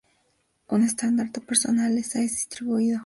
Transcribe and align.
Un 0.69 0.81
estandarte 0.81 1.41
personal 1.41 1.93
le 1.93 1.99
es 2.01 2.47
atribuido. 2.47 2.99